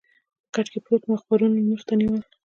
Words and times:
په 0.43 0.49
کټ 0.53 0.67
کې 0.71 0.79
پروت 0.85 1.01
وم 1.03 1.11
او 1.13 1.17
اخبارونه 1.19 1.53
مې 1.55 1.63
مخې 1.69 1.85
ته 1.87 1.91
ونیول. 1.95 2.21